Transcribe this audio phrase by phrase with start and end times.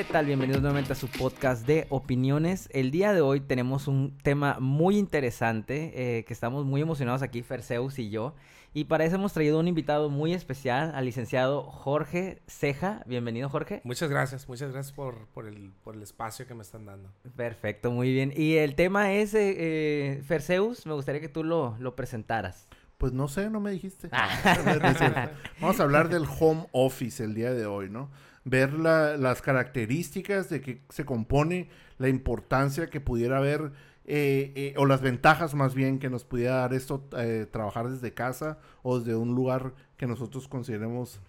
[0.00, 0.24] ¿Qué tal?
[0.24, 2.70] Bienvenidos nuevamente a su podcast de opiniones.
[2.72, 7.42] El día de hoy tenemos un tema muy interesante eh, que estamos muy emocionados aquí,
[7.42, 8.34] Ferseus y yo.
[8.72, 13.02] Y para eso hemos traído un invitado muy especial, al licenciado Jorge Ceja.
[13.04, 13.82] Bienvenido, Jorge.
[13.84, 17.10] Muchas gracias, muchas gracias por, por, el, por el espacio que me están dando.
[17.36, 18.32] Perfecto, muy bien.
[18.34, 22.70] Y el tema es, eh, eh Ferseus, me gustaría que tú lo, lo presentaras.
[23.00, 24.10] Pues no sé, no me dijiste.
[24.12, 25.30] Ah.
[25.60, 28.10] Vamos a hablar del home office el día de hoy, ¿no?
[28.44, 31.68] ver las características de que se compone,
[31.98, 33.72] la importancia que pudiera haber,
[34.06, 38.14] eh, eh, o las ventajas más bien que nos pudiera dar esto, eh, trabajar desde
[38.14, 41.20] casa o desde un lugar que nosotros consideremos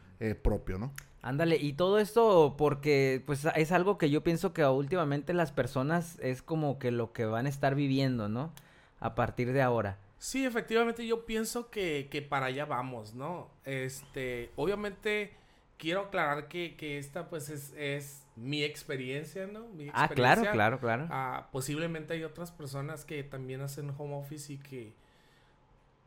[0.44, 0.91] propio, ¿no?
[1.23, 6.19] Ándale, y todo esto porque pues es algo que yo pienso que últimamente las personas
[6.22, 8.53] es como que lo que van a estar viviendo, ¿no?
[9.00, 9.97] A partir de ahora.
[10.22, 13.50] Sí, efectivamente yo pienso que, que para allá vamos, ¿no?
[13.66, 15.33] Este, obviamente
[15.80, 19.67] quiero aclarar que, que esta pues es, es, mi experiencia, ¿no?
[19.69, 21.08] Mi ah, claro, claro, claro.
[21.09, 24.94] Ah, posiblemente hay otras personas que también hacen home office y que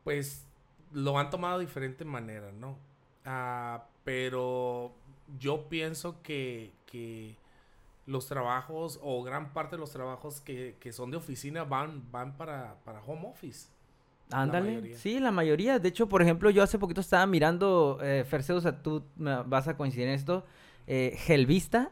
[0.05, 0.47] pues
[0.93, 2.79] lo han tomado de diferente manera, ¿no?
[3.25, 4.95] Ah, pero
[5.41, 7.35] yo pienso que, que
[8.07, 12.37] los trabajos o gran parte de los trabajos que, que son de oficina van, van
[12.37, 13.74] para, para home office.
[14.35, 15.79] Ándale, sí, la mayoría.
[15.79, 19.69] De hecho, por ejemplo, yo hace poquito estaba mirando, eh, Ferseo, o sea, tú vas
[19.69, 20.45] a coincidir en esto,
[20.87, 21.91] eh, Gelvista.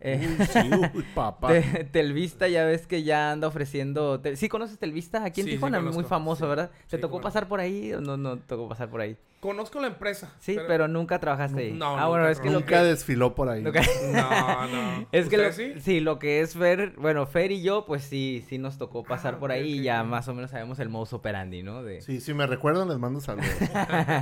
[0.00, 0.18] Eh,
[0.52, 1.50] sí, papá.
[1.90, 4.20] Telvista, ya ves que ya anda ofreciendo.
[4.34, 5.24] ¿Sí conoces Telvista?
[5.24, 6.70] Aquí en Tijuana, muy famoso, ¿verdad?
[6.88, 9.16] ¿Te tocó pasar por ahí o no, no tocó pasar por ahí?
[9.44, 10.32] Conozco la empresa.
[10.38, 11.72] Sí, pero, nunca trabajaste ahí.
[11.72, 13.62] No, ah, bueno, es que nunca desfiló por ahí.
[14.10, 15.06] No, no.
[15.12, 15.74] Es que sí?
[15.80, 16.00] sí?
[16.00, 19.38] lo que es Fer, bueno, Fer y yo, pues sí, sí nos tocó ah, pasar
[19.38, 21.82] por ahí y ya más o menos sabemos el modus operandi, ¿no?
[21.82, 22.00] De...
[22.00, 23.50] Sí, si me recuerdan les mando saludos.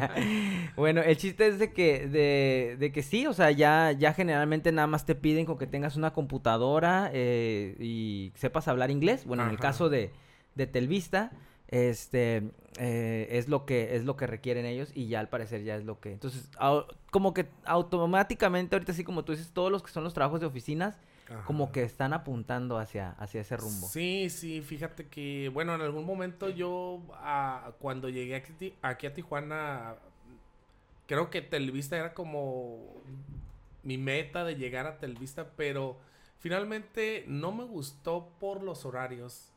[0.76, 4.72] bueno, el chiste es de que, de, de, que sí, o sea, ya, ya generalmente
[4.72, 9.24] nada más te piden con que tengas una computadora eh, y sepas hablar inglés.
[9.24, 10.10] Bueno, en el caso de,
[10.56, 11.30] de Telvista
[11.72, 15.74] este eh, es lo que es lo que requieren ellos y ya al parecer ya
[15.74, 16.50] es lo que entonces
[17.10, 20.46] como que automáticamente ahorita así como tú dices todos los que son los trabajos de
[20.46, 20.98] oficinas
[21.46, 23.88] como que están apuntando hacia hacia ese rumbo.
[23.88, 27.00] Sí sí fíjate que bueno en algún momento yo
[27.78, 29.94] cuando llegué aquí, aquí a Tijuana
[31.06, 32.80] creo que Telvista era como
[33.82, 35.96] mi meta de llegar a Telvista pero
[36.38, 39.51] finalmente no me gustó por los horarios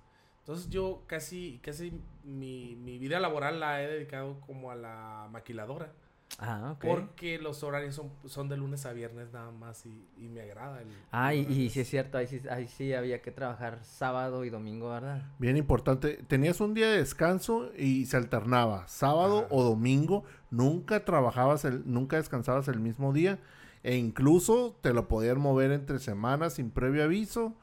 [0.45, 1.91] entonces yo casi, casi
[2.23, 5.91] mi, mi vida laboral la he dedicado como a la maquiladora.
[6.37, 6.85] Ah, ok.
[6.85, 10.83] Porque los horarios son, son de lunes a viernes nada más y, y me agrada.
[10.83, 14.51] El, ah, y, sí es cierto, ahí sí, ahí sí había que trabajar sábado y
[14.51, 15.23] domingo, ¿verdad?
[15.39, 16.23] Bien importante.
[16.27, 20.25] Tenías un día de descanso y se alternaba, sábado o domingo.
[20.51, 23.39] Nunca trabajabas, el, nunca descansabas el mismo día.
[23.81, 27.55] E incluso te lo podían mover entre semanas sin previo aviso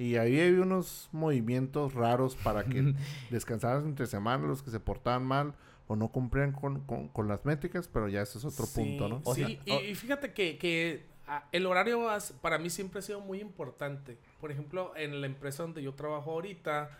[0.00, 2.94] y ahí hay unos movimientos raros para que
[3.30, 5.54] descansaran entre semanas los que se portaban mal
[5.88, 9.22] o no cumplían con, con, las métricas, pero ya ese es otro punto, ¿no?
[9.34, 12.08] sí, y, fíjate que, que ah, el horario
[12.40, 14.16] para mí siempre ha sido muy importante.
[14.40, 16.96] Por ejemplo, en la empresa donde yo trabajo ahorita,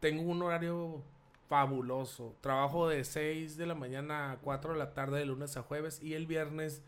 [0.00, 1.02] tengo un horario
[1.50, 2.34] fabuloso.
[2.40, 6.00] Trabajo de 6 de la mañana a 4 de la tarde de lunes a jueves
[6.02, 6.80] y el viernes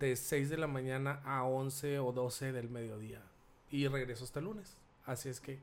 [0.00, 3.22] de 6 de la mañana a 11 o 12 del mediodía.
[3.70, 4.79] Y regreso hasta el lunes.
[5.10, 5.58] Así es que.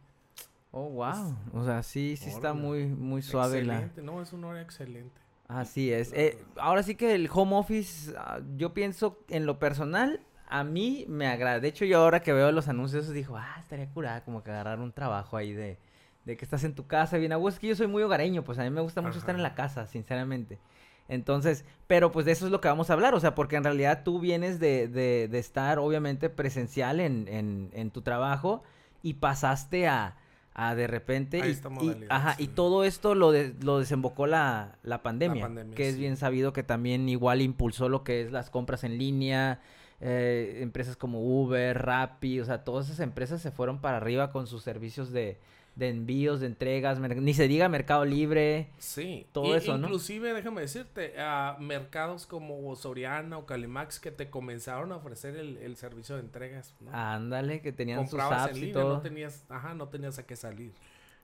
[0.72, 1.38] Oh, wow.
[1.54, 4.02] o sea, sí, sí está muy, muy suave excelente.
[4.02, 5.22] No, es una hora excelente.
[5.48, 6.12] Así es.
[6.12, 10.20] Eh, ahora sí que el home office, ah, yo pienso en lo personal,
[10.50, 11.62] a mí me agrada.
[11.62, 14.82] De hecho, yo ahora que veo los anuncios, digo, ah, estaría curada como que agarrar
[14.82, 15.80] un trabajo ahí de,
[16.26, 18.60] de que estás en tu casa bien a Es que yo soy muy hogareño, pues
[18.60, 20.60] a mí me gusta mucho estar en la casa, sinceramente.
[21.08, 23.64] Entonces, pero pues de eso es lo que vamos a hablar, o sea, porque en
[23.64, 28.64] realidad tú vienes de, de, de estar obviamente presencial en, en, en tu trabajo
[29.08, 30.18] y pasaste a,
[30.54, 33.32] a de repente y, ajá, y todo esto lo,
[33.62, 38.22] lo desembocó la, la, pandemia, que es bien sabido que también igual impulsó lo que
[38.22, 39.62] es las compras en línea,
[40.02, 44.46] eh, empresas como Uber, Rappi, o sea, todas esas empresas se fueron para arriba con
[44.46, 45.40] sus servicios de,
[45.78, 48.70] de envíos, de entregas, ni se diga Mercado Libre.
[48.80, 49.88] Sí, todo eso, ¿no?
[49.88, 55.78] Inclusive, déjame decirte, a mercados como Soriana o Calimax que te comenzaron a ofrecer el,
[55.78, 56.74] servicio de entregas.
[56.92, 58.96] Ándale, que tenían sus apps y todo.
[58.96, 60.72] No tenías, ajá, no tenías a qué salir.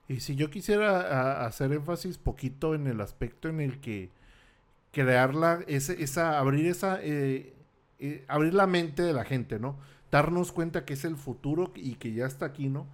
[0.08, 4.12] Y si yo quisiera hacer énfasis poquito en el aspecto en el que
[4.92, 7.54] crearla, ese, esa, abrir esa, eh,
[8.00, 9.80] eh, abrir la mente de la gente, ¿no?
[10.12, 12.86] Darnos cuenta que es el futuro y que ya está aquí, ¿no?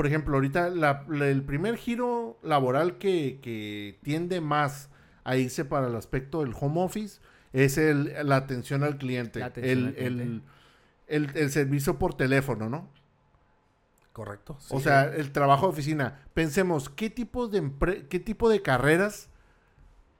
[0.00, 4.88] Por ejemplo, ahorita el primer giro laboral que, tiende más
[5.24, 7.20] a irse para el aspecto del home office
[7.52, 9.42] es el, la atención al cliente.
[9.56, 10.42] el,
[11.06, 12.88] el, el servicio por teléfono, ¿no?
[14.14, 14.56] Correcto.
[14.70, 16.22] O sea, el trabajo de oficina.
[16.32, 17.70] Pensemos, ¿qué tipo de,
[18.08, 19.28] qué tipo de carreras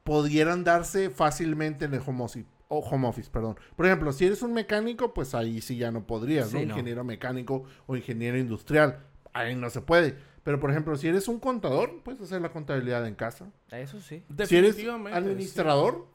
[0.04, 2.46] pudieran darse fácilmente en el home office?
[2.68, 3.58] O home office, perdón.
[3.76, 6.58] Por ejemplo, si eres un mecánico, pues ahí sí ya no podrías, ¿no?
[6.58, 6.72] Sí, no.
[6.72, 9.06] Ingeniero mecánico o ingeniero industrial.
[9.32, 10.16] Ahí no se puede.
[10.42, 13.50] Pero, por ejemplo, si eres un contador, puedes hacer la contabilidad en casa.
[13.70, 14.24] Eso sí.
[14.46, 15.18] Si eres Definitivamente.
[15.18, 16.06] administrador,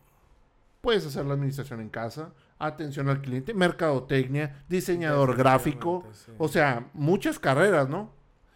[0.82, 2.34] puedes hacer la administración en casa.
[2.58, 6.08] Atención al cliente, mercadotecnia, diseñador gráfico.
[6.14, 6.32] Sí.
[6.38, 8.14] O sea, muchas carreras, ¿no?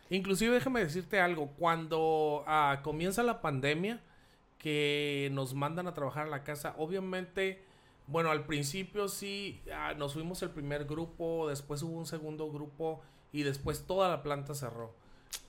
[0.09, 4.01] Inclusive déjame decirte algo, cuando ah, comienza la pandemia,
[4.57, 7.63] que nos mandan a trabajar a la casa, obviamente,
[8.07, 13.01] bueno, al principio sí, ah, nos fuimos el primer grupo, después hubo un segundo grupo
[13.31, 14.93] y después toda la planta cerró.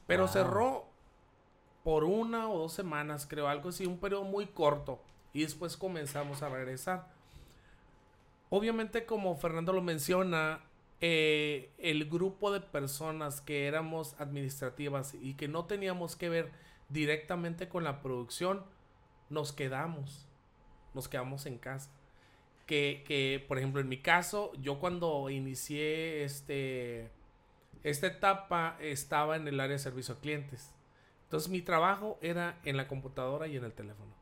[0.06, 0.32] Pero Wow.
[0.32, 0.84] cerró
[1.84, 5.00] por una o dos semanas, creo, algo así, un periodo muy corto.
[5.32, 7.08] Y después comenzamos a regresar.
[8.50, 10.60] Obviamente, como Fernando lo menciona,
[11.00, 16.50] eh, el grupo de personas que éramos administrativas y que no teníamos que ver
[16.88, 18.64] directamente con la producción,
[19.30, 20.26] nos quedamos.
[20.92, 21.90] Nos quedamos en casa.
[22.66, 27.10] Que, que, por ejemplo, en mi caso, yo cuando inicié este,
[27.84, 30.74] esta etapa estaba en el área de servicio a clientes.
[31.24, 34.12] Entonces mi trabajo era en la computadora y en el teléfono.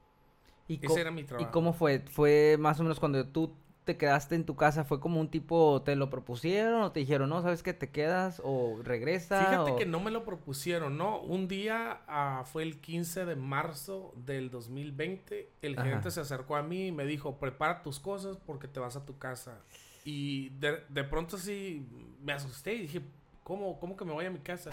[0.69, 1.47] ¿Y, Ese era mi ¿Y trabajo.
[1.47, 2.01] cómo fue?
[2.01, 4.85] ¿Fue más o menos cuando tú te quedaste en tu casa?
[4.85, 8.41] ¿Fue como un tipo, te lo propusieron o te dijeron, no, sabes que te quedas
[8.45, 9.63] o regresa?
[9.63, 11.21] Fíjate o- que no me lo propusieron, ¿no?
[11.21, 15.53] Un día ah, fue el 15 de marzo del 2020.
[15.63, 15.85] El Ajá.
[15.85, 19.05] gerente se acercó a mí y me dijo, prepara tus cosas porque te vas a
[19.05, 19.61] tu casa.
[20.03, 21.87] Y de, de pronto sí
[22.23, 23.03] me asusté y dije,
[23.49, 24.71] ¿cómo, cómo que me voy a mi casa?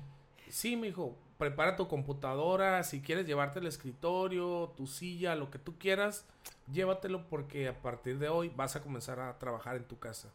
[0.50, 5.58] sí, me dijo, prepara tu computadora, si quieres llevarte el escritorio, tu silla, lo que
[5.58, 6.26] tú quieras,
[6.70, 10.28] llévatelo porque a partir de hoy vas a comenzar a trabajar en tu casa.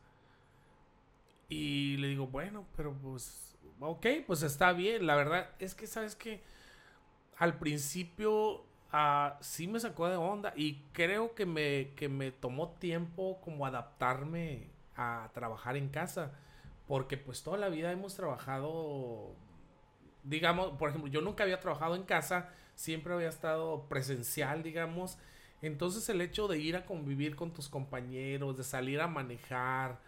[1.50, 5.06] Y le digo, bueno, pero pues, ok, pues está bien.
[5.06, 6.42] La verdad es que, ¿sabes que
[7.38, 12.70] Al principio ah, sí me sacó de onda y creo que me, que me tomó
[12.70, 16.32] tiempo como adaptarme a trabajar en casa.
[16.88, 19.36] Porque pues toda la vida hemos trabajado,
[20.24, 25.18] digamos, por ejemplo, yo nunca había trabajado en casa, siempre había estado presencial, digamos.
[25.62, 30.00] Entonces el hecho de ir a convivir con tus compañeros, de salir a manejar,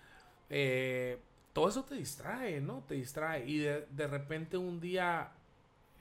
[0.50, 1.19] eh,
[1.54, 2.83] todo eso te distrae, ¿no?
[2.88, 3.45] Te distrae.
[3.48, 5.31] Y de, de repente un día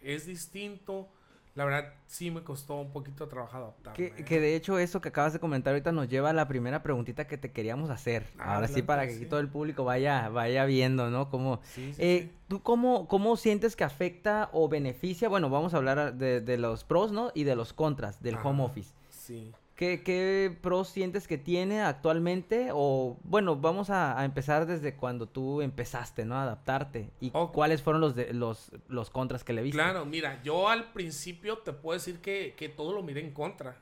[0.03, 1.09] es distinto.
[1.55, 3.97] La verdad, sí me costó un poquito trabajo adaptarme.
[3.97, 4.25] Que, ¿eh?
[4.25, 7.29] que de hecho eso que acabas de comentar ahorita nos lleva a la primera preguntita
[7.29, 8.27] que te queríamos hacer.
[8.39, 9.27] Ah, Ahora sí, para que sí.
[9.27, 11.31] todo el público vaya, vaya viendo, ¿no?
[11.31, 12.31] Cómo, Sí, sí, Eh.
[12.49, 15.29] ¿Tú cómo, cómo sientes que afecta o beneficia?
[15.29, 17.31] Bueno, vamos a hablar de, de los pros, ¿no?
[17.35, 18.93] Y de los contras del home office.
[19.09, 19.53] Sí.
[19.77, 22.69] ¿Qué, qué pros sientes que tiene actualmente?
[22.73, 26.37] O, bueno, vamos a, a empezar desde cuando tú empezaste, ¿no?
[26.37, 27.11] A adaptarte.
[27.21, 27.53] ¿Y Ok.
[27.53, 29.77] cuáles fueron los, de, los, los contras que le viste?
[29.77, 33.77] Claro, mira, yo al principio te puedo decir que, que todo lo miré en contra.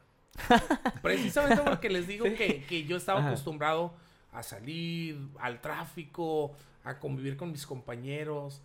[1.03, 3.29] Precisamente porque les digo que, que yo estaba Ajá.
[3.29, 3.93] acostumbrado
[4.33, 6.53] a salir al tráfico,
[6.85, 8.63] a convivir con mis compañeros.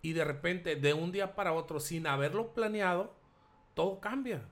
[0.00, 3.12] Y de repente, de un día para otro, sin haberlo planeado,
[3.74, 4.42] todo cambia.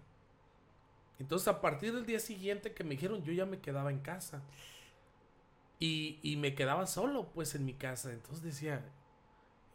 [1.18, 4.42] Entonces, a partir del día siguiente que me dijeron, yo ya me quedaba en casa.
[5.78, 8.12] Y, y me quedaba solo, pues, en mi casa.
[8.12, 8.85] Entonces decía,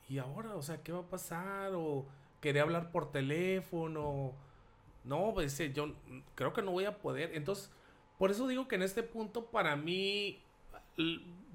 [0.10, 0.56] ¿y ahora?
[0.56, 1.74] O sea, ¿qué va a pasar?
[1.74, 2.06] O
[2.42, 4.34] quería hablar por teléfono.
[5.04, 5.96] No, pues eh, yo
[6.36, 7.36] creo que no voy a poder.
[7.36, 7.72] Entonces,
[8.18, 10.44] por eso digo que en este punto para mí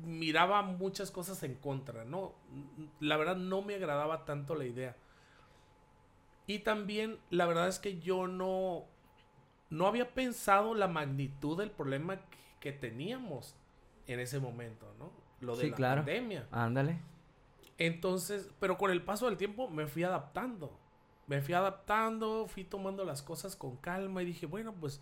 [0.04, 2.34] miraba muchas cosas en contra, ¿no?
[3.00, 4.96] La verdad no me agradaba tanto la idea.
[6.46, 8.86] Y también la verdad es que yo no,
[9.70, 13.54] no había pensado la magnitud del problema que, que teníamos
[14.06, 15.12] en ese momento, ¿no?
[15.40, 16.02] Lo de Sí, la claro.
[16.02, 16.46] pandemia.
[16.50, 16.98] Ándale.
[17.78, 20.78] Entonces, pero con el paso del tiempo me fui adaptando.
[21.26, 25.00] Me fui adaptando, fui tomando las cosas con calma y dije, bueno, pues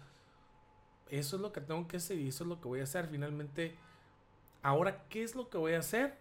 [1.11, 3.09] eso es lo que tengo que hacer y eso es lo que voy a hacer.
[3.09, 3.77] Finalmente,
[4.63, 6.19] ahora, ¿qué es lo que voy a hacer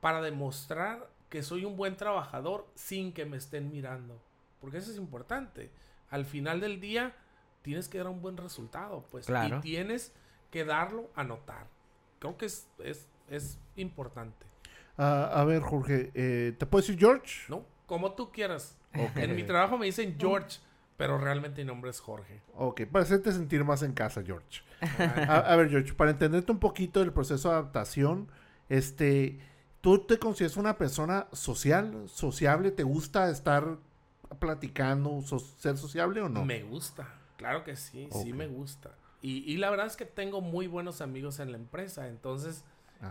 [0.00, 4.20] para demostrar que soy un buen trabajador sin que me estén mirando?
[4.60, 5.70] Porque eso es importante.
[6.10, 7.14] Al final del día,
[7.62, 9.26] tienes que dar un buen resultado, pues.
[9.26, 9.58] Claro.
[9.58, 10.12] Y tienes
[10.50, 11.66] que darlo a notar.
[12.18, 14.46] Creo que es, es, es importante.
[14.98, 17.44] Ah, a ver, Jorge, eh, ¿te puedo decir George?
[17.48, 17.64] ¿No?
[17.86, 18.76] Como tú quieras.
[19.14, 20.58] En mi trabajo me dicen George,
[20.96, 22.42] pero realmente mi nombre es Jorge.
[22.54, 24.62] Ok, para hacerte sentir más en casa, George.
[25.28, 28.28] A, a ver, George, para entenderte un poquito del proceso de adaptación,
[28.68, 29.38] este,
[29.80, 32.70] ¿tú te consideras una persona social, sociable?
[32.72, 33.78] ¿Te gusta estar
[34.38, 36.44] platicando, so- ser sociable o no?
[36.44, 37.08] Me gusta,
[37.40, 38.90] claro que sí, sí me gusta.
[39.22, 42.64] Y, y la verdad es que tengo muy buenos amigos en la empresa, entonces.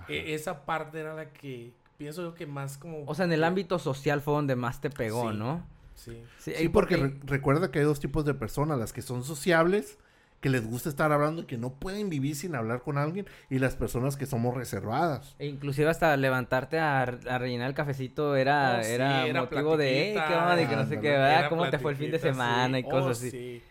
[0.08, 3.04] E- esa parte era la que pienso yo que más como...
[3.08, 5.38] O sea, en el ámbito social fue donde más te pegó, Sí.
[5.38, 5.66] ¿no?
[5.96, 6.24] Sí.
[6.38, 9.24] Sí, Sí, y porque re- recuerda que hay dos tipos de personas, las que son
[9.24, 9.98] sociables,
[10.42, 13.58] que les gusta estar hablando y que no pueden vivir sin hablar con alguien, y
[13.60, 15.36] las personas que somos reservadas.
[15.40, 19.76] E inclusive hasta levantarte a, a rellenar el cafecito era, Oh, sí, era, era motivo
[19.76, 20.62] de, "Ey, ¿qué onda?
[20.62, 21.10] Y que no sé qué.
[21.10, 21.50] ¿verdad?
[21.50, 22.78] ¿Cómo te fue el fin de semana?
[22.78, 22.86] sí.
[22.86, 23.32] Y cosas Oh, así.
[23.32, 23.64] Sí.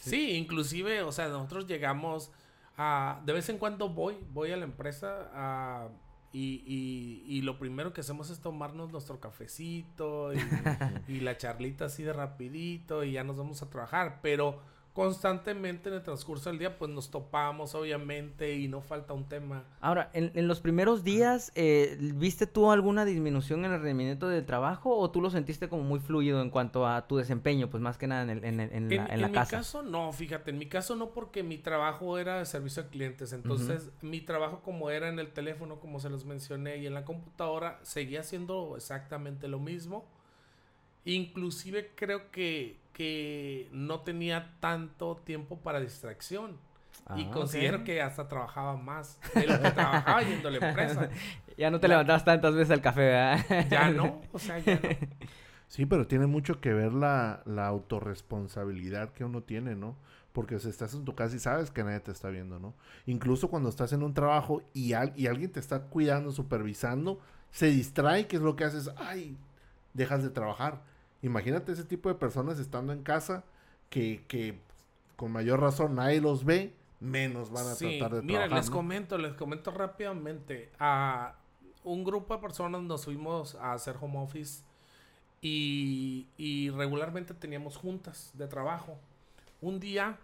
[0.00, 2.32] Sí, inclusive, o sea, nosotros llegamos
[2.76, 3.20] a...
[3.24, 5.88] De vez en cuando voy, voy a la empresa a...
[6.32, 10.38] Y, y, y lo primero que hacemos es tomarnos nuestro cafecito y,
[11.08, 14.20] y la charlita así de rapidito y ya nos vamos a trabajar.
[14.22, 14.60] Pero
[15.04, 19.64] constantemente en el transcurso del día pues nos topamos obviamente y no falta un tema.
[19.80, 24.44] Ahora, en, en los primeros días, eh, ¿viste tú alguna disminución en el rendimiento del
[24.44, 27.96] trabajo o tú lo sentiste como muy fluido en cuanto a tu desempeño, pues más
[27.96, 29.56] que nada en, el- en, el- en la, En, en casa?
[29.56, 32.86] mi caso no, fíjate, en mi caso no porque mi trabajo era de servicio a
[32.88, 36.92] clientes, entonces mi trabajo como era en el teléfono, como se los mencioné, y en
[36.92, 40.04] la computadora, seguía haciendo exactamente lo mismo.
[41.06, 46.58] Inclusive creo que, que no tenía tanto tiempo para distracción.
[47.16, 47.84] y Ah, considero ok.
[47.84, 51.08] que hasta trabajaba más de lo que trabajaba yendo a la empresa.
[51.56, 53.44] Ya no te La- levantabas tantas veces al café, ¿verdad?
[53.70, 54.88] Ya no, o sea, ya no.
[55.68, 59.96] Sí, pero tiene mucho que ver la, la autorresponsabilidad que uno tiene, ¿no?
[60.32, 62.74] Porque si estás en tu casa y sabes que nadie te está viendo, ¿no?
[63.06, 67.18] Incluso cuando estás en un trabajo y, al- y alguien te está cuidando, supervisando,
[67.50, 68.90] se distrae, que es lo que haces?
[68.96, 69.36] Ay,
[69.94, 70.82] dejas de trabajar.
[71.22, 73.44] Imagínate ese tipo de personas estando en casa
[73.90, 74.58] que, que
[75.16, 78.58] con mayor razón nadie los ve, menos van a Sí, tratar de mira, trabajar.
[78.58, 78.76] les ¿no?
[78.76, 80.70] comento, les comento rápidamente.
[80.78, 81.34] A
[81.84, 84.62] un grupo de personas nos fuimos a hacer home office
[85.42, 88.98] y, y regularmente teníamos juntas de trabajo.
[89.60, 90.18] Un día,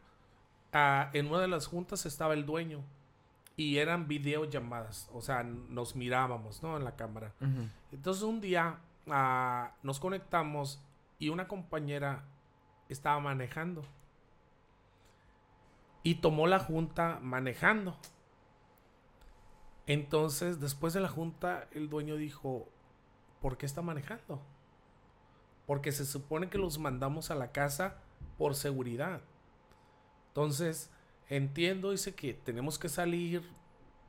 [0.73, 2.81] ah, en una de las juntas estaba el dueño
[3.57, 6.77] y eran videollamadas, o sea, nos mirábamos, ¿no?
[6.77, 7.33] En la cámara.
[7.41, 7.69] Ujú.
[7.93, 8.79] Entonces un día
[9.83, 10.81] nos conectamos
[11.19, 12.25] y una compañera
[12.89, 13.83] estaba manejando.
[16.03, 17.97] Y tomó la junta manejando.
[19.87, 22.69] Entonces, después de la junta, el dueño dijo,
[23.41, 24.43] ¿por qué está manejando?
[25.67, 27.99] Porque se supone que los mandamos a la casa
[28.39, 29.21] por seguridad.
[30.29, 30.91] Entonces,
[31.29, 33.43] entiendo, dice que tenemos que salir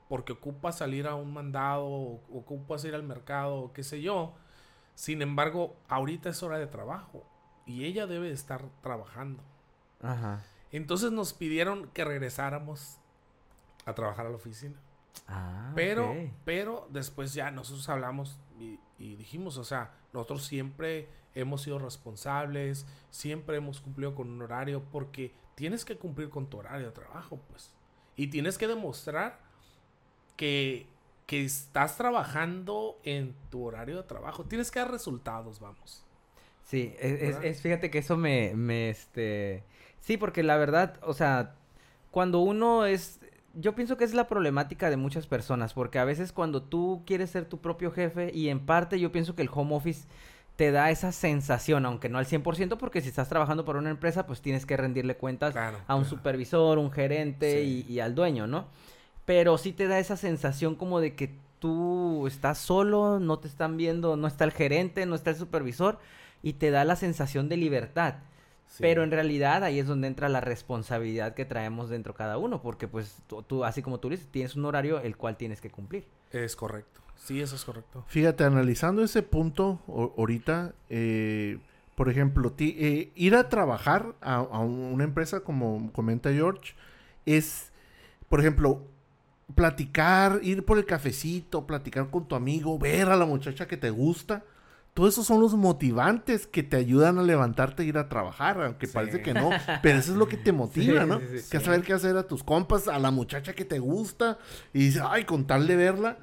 [0.10, 4.34] porque ocupa salir a un mandado, o ocupas ir al mercado, qué sé yo.
[4.98, 7.24] Sin embargo, ahorita es hora de trabajo
[7.68, 9.44] y ella debe de estar trabajando.
[10.02, 10.44] Ajá.
[10.72, 12.98] Entonces nos pidieron que regresáramos
[13.86, 14.74] a trabajar a la oficina.
[15.28, 21.62] Ah, Pero, pero después ya nosotros hablamos y, y dijimos, o sea, nosotros siempre hemos
[21.62, 26.88] sido responsables, siempre hemos cumplido con un horario, porque tienes que cumplir con tu horario
[26.88, 27.72] de trabajo, pues.
[28.16, 29.40] Y tienes que demostrar
[30.36, 30.88] que,
[31.28, 34.46] que estás trabajando en tu horario de trabajo.
[34.46, 36.04] Tienes que dar resultados, vamos.
[36.64, 39.64] Sí, es, es- fíjate que eso me, me, este...
[40.00, 41.54] Sí, porque la verdad, o sea,
[42.12, 43.20] cuando uno es...
[43.54, 47.30] Yo pienso que es la problemática de muchas personas, porque a veces cuando tú quieres
[47.32, 50.08] ser tu propio jefe, y en parte yo pienso que el home office
[50.56, 54.26] te da esa sensación, aunque no al 100%, porque si estás trabajando para una empresa,
[54.28, 55.78] pues tienes que rendirle cuentas Claro.
[55.88, 56.18] a un claro.
[56.18, 57.86] supervisor, un gerente Sí.
[57.88, 58.68] y, y al dueño, ¿no?
[59.28, 63.78] Pero sí te da esa sensación como de que tú estás solo, no te están
[63.78, 66.00] viendo, no está el gerente, no está el supervisor,
[66.42, 68.16] y te da la sensación de libertad.
[68.68, 68.78] Sí.
[68.80, 72.88] Pero en realidad ahí es donde entra la responsabilidad que traemos dentro cada uno, porque
[72.88, 76.06] pues tú, tú, así como tú dices, tienes un horario el cual tienes que cumplir.
[76.32, 77.02] Es correcto.
[77.18, 78.06] Sí, eso es correcto.
[78.08, 81.60] Fíjate, analizando ese punto o- ahorita, eh,
[81.96, 86.76] por ejemplo, ti- eh, ir a trabajar a, a una empresa, como comenta George,
[87.26, 87.72] es,
[88.30, 88.84] por ejemplo,
[89.56, 93.90] platicar, ir por el cafecito, platicar con tu amigo, ver a la muchacha que te
[93.90, 94.44] gusta.
[94.94, 98.88] Todos esos son los motivantes que te ayudan a levantarte e ir a trabajar, aunque
[98.88, 98.94] Sí.
[98.94, 99.50] parece que no,
[99.84, 101.20] pero eso es lo que te motiva, Sí, ¿no?
[101.20, 104.40] sí, que saber qué hacer a tus compas, a la muchacha que te gusta,
[104.74, 106.18] y dices, ay, con tal de verla,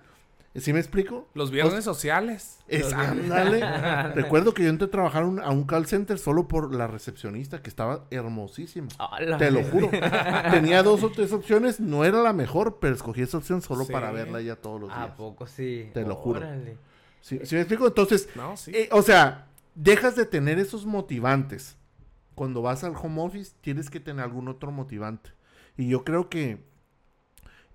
[0.60, 1.26] ¿sí me explico?
[1.34, 2.58] Los viernes sociales.
[2.68, 3.60] Es, ándale.
[4.14, 7.60] Recuerdo que yo entré a trabajar un- a un call center solo por la recepcionista,
[7.62, 8.88] que estaba hermosísima.
[9.38, 9.90] Te lo juro.
[10.50, 13.92] Tenía dos o tres opciones, no era la mejor, pero escogí esa opción solo Sí.
[13.92, 15.00] para verla ya todos los días.
[15.00, 15.90] ¿A poco sí?
[15.92, 16.40] Te lo juro.
[16.40, 16.76] Órale.
[17.20, 17.86] ¿Sí, sí me explico?
[17.86, 18.70] Entonces, No, sí.
[18.74, 21.76] eh, o sea, dejas de tener esos motivantes.
[22.34, 25.30] Cuando vas al home office, tienes que tener algún otro motivante.
[25.76, 26.64] Y yo creo que,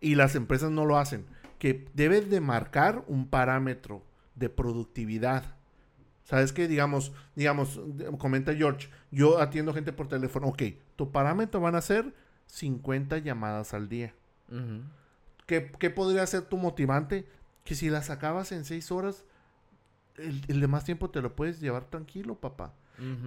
[0.01, 1.25] y las empresas no lo hacen,
[1.59, 4.03] que debes de marcar un parámetro
[4.35, 5.43] de productividad.
[6.23, 6.67] ¿Sabes qué?
[6.67, 7.79] Digamos, digamos,
[8.17, 10.47] comenta George, yo atiendo gente por teléfono.
[10.47, 10.63] Ok,
[10.95, 12.13] tu parámetro van a ser
[12.47, 14.13] 50 llamadas al día.
[15.45, 17.27] ¿qué, qué podría ser tu motivante?
[17.63, 19.23] Que si la sacabas en seis horas,
[20.17, 22.73] el, el demás tiempo te lo puedes llevar tranquilo, papá.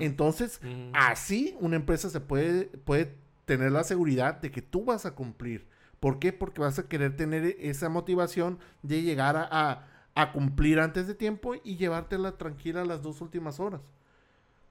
[0.01, 0.91] Entonces, Mm.
[0.95, 3.15] así una empresa se puede, puede
[3.47, 5.67] tener la seguridad de que tú vas a cumplir.
[6.03, 6.33] ¿Por qué?
[6.33, 11.07] Porque vas a querer tener e- esa motivación de llegar a, a- a cumplir antes
[11.07, 13.83] de tiempo y llevártela tranquila las dos últimas horas.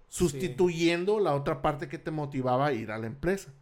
[0.09, 3.53] Sustituyendo la otra parte que te motivaba a ir a la empresa.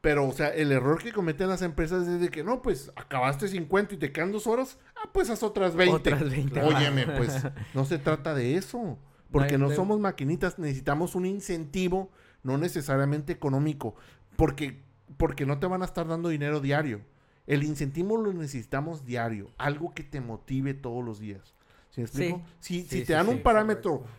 [0.00, 3.46] Pero, o sea, el error que cometen las empresas es de que, no, pues, acabaste
[3.46, 5.94] 50 y te quedan dos horas, ah, pues haz otras 20.
[6.14, 6.62] Otras 20.
[6.62, 7.42] Óyeme, pues
[7.74, 8.98] no se trata de eso.
[9.30, 12.10] Porque No no, somos maquinitas, necesitamos un incentivo,
[12.42, 13.94] no necesariamente económico.
[14.36, 14.82] Porque,
[15.16, 17.00] porque no te van a estar dando dinero diario.
[17.46, 19.50] El incentivo lo necesitamos diario.
[19.58, 21.54] Algo que te motive todos los días.
[21.90, 22.42] ¿Sí me explico?
[22.60, 24.16] Si, Sí, si sí, te dan sí, un parámetro correcto.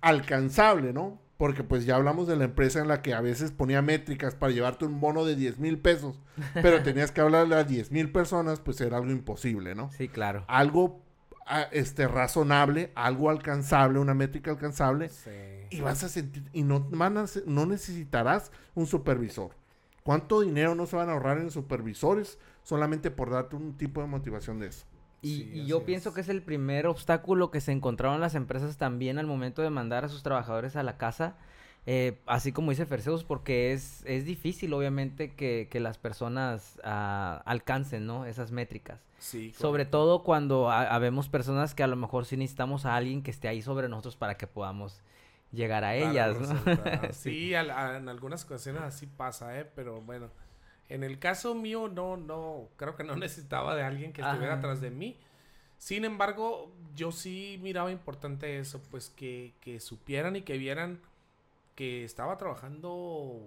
[0.00, 1.18] alcanzable, ¿no?
[1.38, 4.52] Porque pues ya hablamos de la empresa en la que a veces ponía métricas para
[4.52, 6.18] llevarte un bono de 10 mil pesos,
[6.54, 9.90] pero tenías que hablarle a 10 mil personas, pues era algo imposible, ¿no?
[9.92, 10.44] Sí, claro.
[10.48, 11.02] algo
[11.46, 15.30] ah, este razonable, algo alcanzable, una métrica alcanzable Sí.
[15.70, 19.50] y vas a sentir y no van a no necesitarás un supervisor.
[20.06, 24.06] ¿Cuánto dinero no se van a ahorrar en supervisores solamente por darte un tipo de
[24.06, 24.86] motivación de eso?
[25.20, 28.76] Y, Sí, y yo pienso que es el primer obstáculo que se encontraron las empresas
[28.76, 31.36] también al momento de mandar a sus trabajadores a la casa.
[31.88, 37.42] eh, así como dice Ferseus, porque es, es difícil obviamente que, que las personas ah,
[37.44, 38.26] alcancen ¿no?
[38.26, 39.00] esas métricas.
[39.18, 43.22] Sí, Sobre todo cuando ha- habemos personas que a lo mejor sí necesitamos a alguien
[43.22, 45.00] que esté ahí sobre nosotros para que podamos
[45.52, 46.36] llegar a ellas.
[46.36, 47.12] el ¿no?
[47.12, 49.64] sí, a- en algunas ocasiones así pasa, ¿eh?
[49.74, 50.30] Pero bueno,
[50.88, 54.58] en el caso mío no, no, creo que no necesitaba de alguien que estuviera Ajá.
[54.60, 55.18] atrás de mí.
[55.78, 61.00] Sin embargo, yo sí miraba importante eso, pues que, que supieran y que vieran
[61.74, 63.40] que estaba trabajando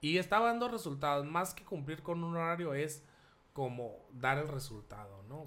[0.00, 1.26] y estaba dando resultados.
[1.26, 3.04] Más que cumplir con un horario es
[3.52, 5.44] como dar el resultado, ¿no?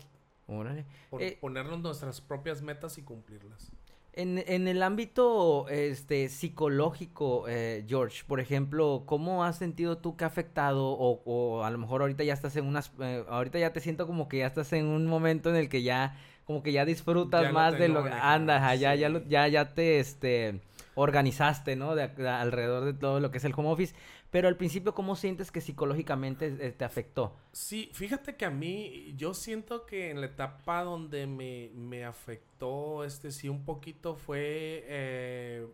[0.47, 0.85] Órale.
[1.09, 3.71] Por Eh, ponernos nuestras propias metas y cumplirlas.
[4.15, 10.23] En, en el ámbito este, psicológico, eh, George, por ejemplo, ¿cómo has sentido tú que
[10.23, 13.73] ha afectado o, o a lo mejor ahorita ya estás en unas, eh, ahorita ya
[13.73, 16.71] te siento como que ya estás en un momento en el que ya, como que
[16.71, 19.99] ya disfrutas Ya lo más de lo que anda, ya, ya, lo- ya, ya te,
[19.99, 20.61] este,
[20.93, 21.95] organizaste, ¿no?
[21.95, 23.95] De, de alrededor de todo lo que es el home office,
[24.33, 27.35] pero al principio, ¿cómo sientes que psicológicamente eh, te afectó?
[27.51, 33.03] Sí, fíjate que a mí, yo siento que en la etapa donde me, me afectó,
[33.03, 35.67] este sí, un poquito fue eh,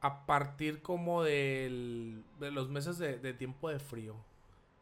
[0.00, 4.16] a partir como de los meses de, de tiempo de frío,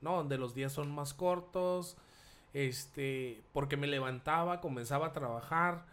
[0.00, 0.18] ¿no?
[0.18, 1.96] Donde los días son más cortos,
[2.52, 5.84] este, porque me levantaba, comenzaba a trabajar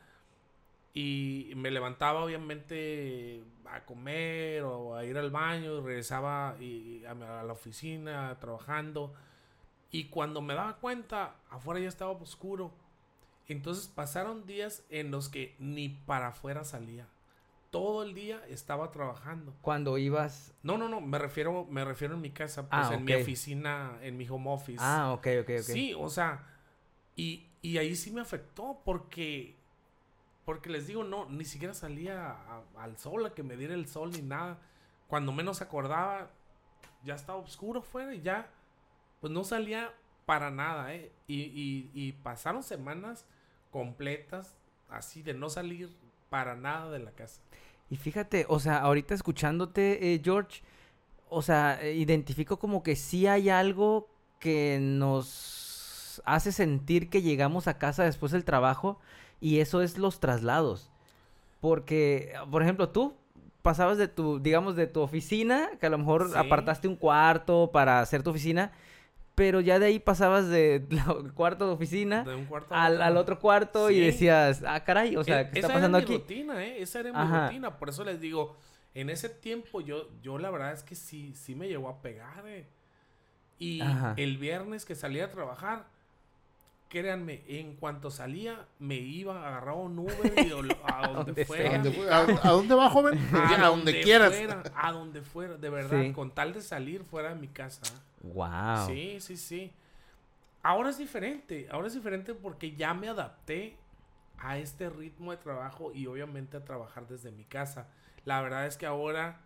[0.93, 7.13] y me levantaba obviamente a comer o a ir al baño y regresaba y, a,
[7.13, 9.13] la oficina trabajando.
[9.89, 12.71] Y cuando me daba cuenta, afuera ya estaba oscuro.
[13.47, 17.07] Entonces pasaron días en los que ni para afuera salía.
[17.69, 19.53] Todo el día estaba trabajando.
[19.61, 20.53] Cuando ibas...
[20.61, 23.97] No, no, no, me refiero, me refiero en mi casa, pues Ah, en mi oficina,
[24.01, 24.79] en mi home office.
[24.81, 25.61] Ah, ok, ok, ok.
[25.61, 26.45] Sí, o sea,
[27.15, 29.55] y, y ahí sí me afectó porque,
[30.45, 32.35] porque les digo, no, ni siquiera salía
[32.77, 34.59] al sol, a que me diera el sol ni nada.
[35.07, 36.31] Cuando menos acordaba,
[37.03, 38.49] ya estaba oscuro fuera y ya,
[39.19, 39.93] pues no salía
[40.25, 41.11] para nada, ¿eh?
[41.27, 43.25] Y, y, y pasaron semanas
[43.69, 44.55] completas
[44.89, 45.95] así de no salir
[46.29, 47.41] para nada de la casa.
[47.89, 50.61] Y fíjate, o sea, ahorita escuchándote, eh, George,
[51.29, 57.67] o sea, eh, identifico como que sí hay algo que nos hace sentir que llegamos
[57.67, 58.99] a casa después del trabajo
[59.41, 60.89] y eso es los traslados.
[61.59, 63.15] Porque, por ejemplo, tú
[63.61, 66.33] pasabas de tu, digamos, de tu oficina, que a lo mejor Sí.
[66.35, 68.71] apartaste un cuarto para hacer tu oficina,
[69.35, 70.85] pero ya de ahí pasabas de
[71.35, 74.01] cuarto de oficina De un cuarto al, al otro cuarto y Sí.
[74.01, 76.23] decías, ah, caray, o sea, E- ¿qué esa está pasando era mi aquí?
[76.23, 76.81] rutina, ¿eh?
[76.81, 77.47] Esa era mi Ajá.
[77.47, 77.77] rutina.
[77.77, 78.55] Por eso les digo,
[78.93, 82.43] en ese tiempo yo, yo la verdad es que sí, sí me llegó a pegar,
[82.47, 82.67] ¿eh?
[83.59, 84.15] Y Ajá.
[84.17, 85.85] el viernes que salía a trabajar,
[86.91, 90.51] créanme, en cuanto salía, me iba, agarraba un Uber y
[90.83, 91.71] a donde Donde ¿A fuera.
[91.71, 93.17] dónde, fu- a- a dónde va, joven?
[93.33, 94.35] a donde quieras.
[94.35, 96.11] fuera, a donde fuera, de verdad, Sí.
[96.11, 97.81] con tal de salir fuera de mi casa.
[98.21, 98.87] Wow.
[98.87, 99.71] Sí, sí, sí.
[100.63, 101.67] Ahora es diferente.
[101.71, 103.77] Ahora es diferente porque ya me adapté
[104.37, 107.87] a este ritmo de trabajo y obviamente a trabajar desde mi casa.
[108.25, 109.39] La verdad es que ahora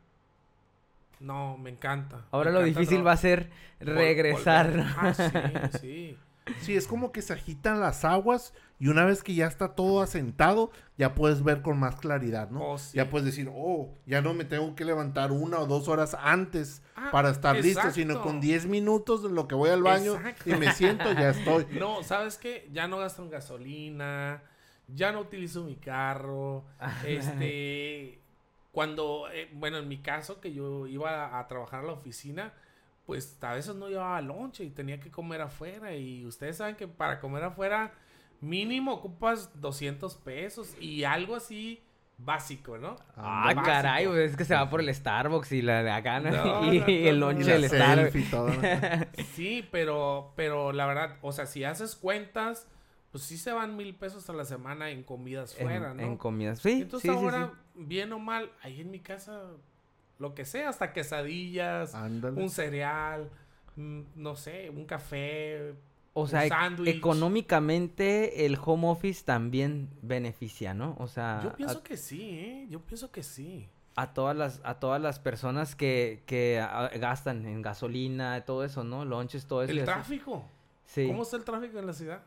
[1.20, 2.26] no, me encanta.
[2.32, 4.94] Ahora Me lo encanta difícil va a ser regresar.
[4.98, 6.18] Ah, sí, sí.
[6.60, 10.02] Sí, es como que se agitan las aguas y una vez que ya está todo
[10.02, 12.64] asentado, ya puedes ver con más claridad, ¿no?
[12.74, 12.98] Oh, sí.
[12.98, 16.82] Ya puedes decir, oh, ya no me tengo que levantar una o dos horas antes
[16.96, 20.50] Ah, para estar listo, sino con 10 minutos de lo que voy al baño Exacto.
[20.50, 21.66] y me siento, ya estoy.
[21.80, 22.70] No, ¿sabes qué?
[22.72, 24.44] Ya no gasto en gasolina,
[24.88, 26.64] ya no utilizo mi carro.
[27.06, 28.20] Este,
[28.72, 32.54] cuando, eh, bueno, en mi caso, que yo iba a, a trabajar a la oficina,
[33.06, 35.96] pues a veces no llevaba lonche y tenía que comer afuera.
[35.96, 37.94] Y ustedes saben que para comer afuera,
[38.42, 41.82] mínimo ocupas 200 pesos y algo así
[42.18, 42.96] básico, ¿no?
[43.16, 43.64] Ah, Básico.
[43.66, 46.32] caray, pues es que se va por el Starbucks y la ¿no?
[46.32, 48.16] No, y no, el no, Y lonche la del Starbucks.
[48.16, 48.62] y todo, ¿no?
[49.34, 52.68] Sí, pero, pero la verdad, o sea, si haces cuentas,
[53.12, 56.04] pues sí se van mil pesos a la semana en comidas fuera, en, ¿no?
[56.04, 56.60] en comidas.
[56.60, 57.84] Sí, Entonces sí, sí, ahora, sí.
[57.84, 59.52] bien o mal, ahí en mi casa,
[60.20, 62.42] lo que sea, hasta quesadillas, Ándale.
[62.42, 63.30] un cereal,
[63.76, 65.74] mm, no sé, un café.
[66.14, 66.96] O un sea, e- sándwich.
[66.96, 70.96] económicamente el home office también beneficia, ¿no?
[71.00, 72.68] O sea, Yo pienso a, que sí, ¿eh?
[72.70, 73.68] Yo pienso que sí.
[73.98, 78.84] a todas las a todas las personas que, que ah, gastan en gasolina, todo eso,
[78.84, 79.04] ¿no?
[79.06, 79.72] Lonches, todo eso.
[79.74, 80.46] El tráfico.
[80.86, 81.08] Sí.
[81.08, 82.22] ¿Cómo está el tráfico en la ciudad?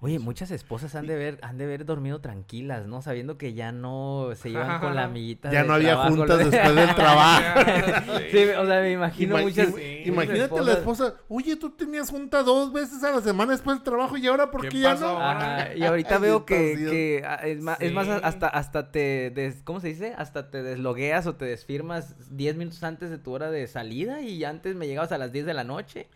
[0.00, 3.02] Oye, muchas esposas han de ver han de ver dormido tranquilas, ¿no?
[3.02, 6.38] Sabiendo que ya no se llevan con la amiguita Ya de no había trabajo, juntas
[6.38, 7.60] después del trabajo.
[8.30, 11.70] Sí, o sea, me imagino Ima- muchas, sí, imagínate muchas la esposas- esposa, oye, tú
[11.70, 14.80] tenías junta dos veces a la semana después del trabajo y ahora por ¿Qué qué
[14.82, 15.18] ya pasó?
[15.18, 15.20] no?
[15.20, 19.80] Ajá, y ahorita veo que, ah, es, más, es más, hasta, hasta te, des- ¿cómo
[19.80, 20.14] se dice?
[20.16, 24.44] Hasta te deslogueas o te desfirmas 10 minutos antes de tu hora de salida y
[24.44, 26.06] antes me llegabas a las 10 de la noche.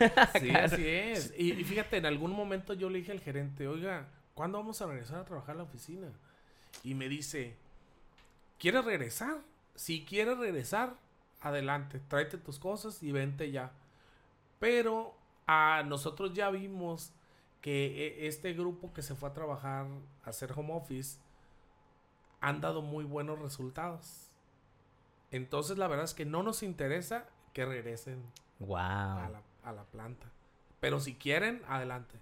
[0.40, 1.32] Sí, así es.
[1.36, 4.86] Y, y fíjate, en algún momento yo le dije al gerente, oiga, ¿cuándo vamos a
[4.86, 6.08] regresar a trabajar a la oficina?
[6.84, 7.56] Y me dice,
[8.58, 9.38] ¿quieres regresar?
[9.74, 10.94] Si quieres regresar,
[11.40, 13.72] adelante, tráete tus cosas y vente ya.
[14.58, 15.14] Pero
[15.46, 17.12] a nosotros ya vimos
[17.60, 19.86] que e- este grupo que se fue a trabajar
[20.24, 21.18] a hacer home office
[22.40, 24.28] han dado muy buenos resultados.
[25.30, 28.22] Entonces la verdad es que no nos interesa que regresen
[28.58, 28.76] Wow.
[28.78, 30.26] a la, a la planta.
[30.80, 32.14] Pero si quieren, adelante.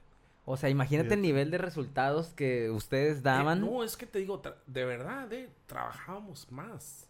[0.44, 3.58] O sea, imagínate el nivel de resultados que ustedes daban.
[3.62, 7.06] Eh, no, es que te digo, de verdad, eh, trabajábamos más.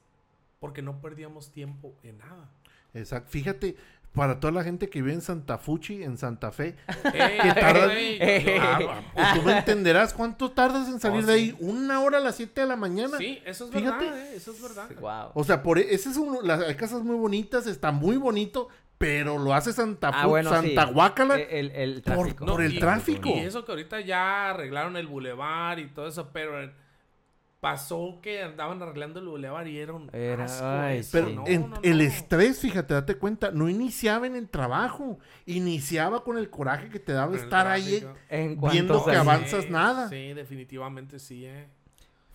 [0.60, 2.50] Porque no perdíamos tiempo en nada.
[2.94, 3.30] Exacto.
[3.30, 3.76] Fíjate,
[4.12, 6.74] para toda la gente que vive en Santa Fuchi, en Santa Fe,
[7.14, 7.90] Ey, ¿Qué tardan?
[7.92, 11.40] ey, ah, pues tú me entenderás cuánto tardas en salir Oh, de sí.
[11.40, 11.56] ahí.
[11.60, 13.18] Una hora a las 7 de la mañana.
[13.18, 14.04] sí, eso es Fíjate.
[14.04, 14.90] verdad, eh, eso es verdad.
[14.98, 15.30] Wow.
[15.34, 18.68] O sea, por e- ese es uno, las hay casas muy bonitas, está muy bonito,
[18.98, 20.56] pero lo hace Santa Ah, Fu- bueno, sí.
[20.74, 21.36] Santa Guácala.
[21.36, 22.46] El, el Por- tráfico.
[22.46, 23.28] por el y- tráfico.
[23.28, 26.72] Y eso que ahorita ya arreglaron el bulevar y todo eso, pero eh,
[27.60, 31.34] pasó que andaban arreglando el bulevar y era un Era- asco ay, eso, Pero sí.
[31.34, 36.38] no, en- no, el estrés, fíjate, date cuenta, no iniciaba en el trabajo, iniciaba con
[36.38, 38.06] el coraje que te daba estar ahí.
[38.28, 40.08] En viendo que avanzas Sí, nada.
[40.08, 41.66] Sí, definitivamente sí, eh.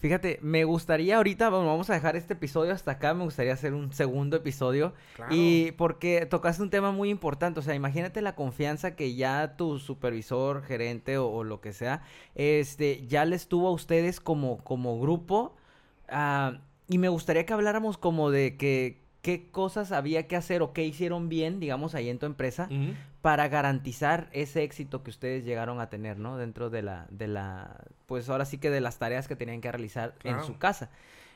[0.04, 3.74] Fíjate, me gustaría ahorita, bueno, vamos a dejar este episodio hasta acá, me gustaría hacer
[3.74, 4.94] un segundo episodio.
[5.16, 5.34] Claro.
[5.34, 9.80] Y porque tocaste un tema muy importante, o sea, imagínate la confianza que ya tu
[9.80, 12.04] supervisor, gerente o, o lo que sea,
[12.36, 15.56] este, ya les tuvo a ustedes como, como grupo.
[16.10, 20.74] ah, y me gustaría que habláramos como de que qué cosas había que hacer o
[20.74, 22.70] qué hicieron bien, digamos, ahí en tu empresa,
[23.22, 26.38] para garantizar ese éxito que ustedes llegaron a tener, ¿no?
[26.38, 29.72] Dentro de la, de la, pues ahora sí que de las tareas que tenían que
[29.72, 30.92] realizar en su casa.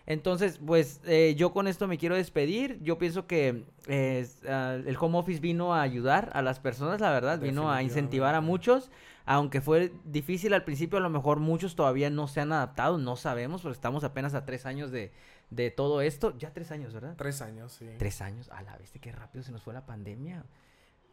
[0.06, 2.78] Entonces, pues eh, yo con esto me quiero despedir.
[2.82, 7.12] Yo pienso que eh, ah, el home office vino a ayudar a las personas, la
[7.12, 8.92] verdad, vino a incentivar a muchos.
[9.26, 13.18] Aunque fue difícil al principio, a lo mejor muchos todavía no se han adaptado, no
[13.18, 15.12] sabemos, porque estamos apenas a tres años de,
[15.50, 16.38] de todo esto.
[16.38, 17.16] Ya tres años, ¿verdad?
[17.18, 17.90] Tres años, sí.
[17.98, 20.46] Tres años, a la viste qué rápido se nos fue la pandemia.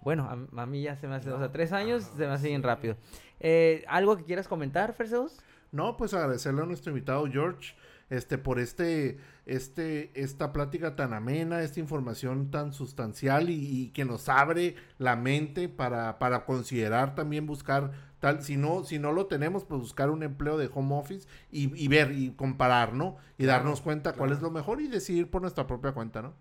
[0.02, 2.48] Bueno, a, a mí ya se me hace, o sea, tres años se me hace
[2.48, 2.96] bien rápido.
[3.40, 5.38] Eh, ¿Algo que quieras comentar, Ferseus?
[5.72, 7.74] No, pues agradecerle a nuestro invitado George,
[8.16, 14.04] este, por este, este, esta plática tan amena, esta información tan sustancial y, y que
[14.04, 19.26] nos abre la mente para, para considerar también buscar tal, si no, si no lo
[19.26, 23.16] tenemos, pues buscar un empleo de home office y, y ver y comparar, ¿no?
[23.38, 26.34] Y darnos cuenta cuál es lo mejor y decidir por nuestra propia cuenta, ¿no?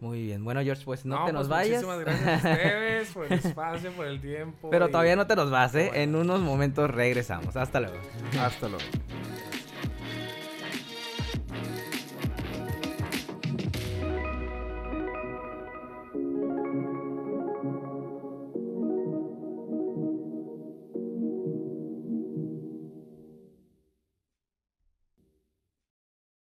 [0.00, 0.44] Muy bien.
[0.44, 1.82] Bueno, George, pues no, te pues nos vayas.
[1.84, 4.68] Muchísimas gracias a ustedes por el espacio, por el tiempo.
[4.70, 5.86] Pero y- todavía no te nos vas, ¿eh?
[5.88, 6.02] Bueno.
[6.02, 7.56] En unos momentos regresamos.
[7.56, 7.96] Hasta luego.
[8.40, 8.84] Hasta luego.